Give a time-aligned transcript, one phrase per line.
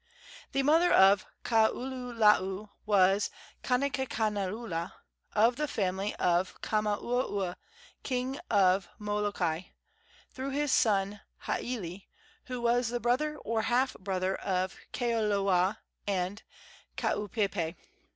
[0.53, 3.29] The mother of Kaululaau was
[3.63, 4.93] Kanikaniaula,
[5.35, 7.55] of the family of Kamauaua,
[8.01, 9.65] king of Molokai,
[10.31, 12.07] through his son Haili,
[12.45, 15.77] who was the brother or half brother of Keoloewa
[16.07, 16.41] and
[16.97, 17.75] Kaupeepee.